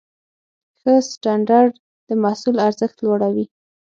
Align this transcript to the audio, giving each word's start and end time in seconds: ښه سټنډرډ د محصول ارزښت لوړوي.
ښه 0.79 0.93
سټنډرډ 1.11 1.71
د 2.07 2.09
محصول 2.23 2.55
ارزښت 2.67 2.97
لوړوي. 3.05 3.45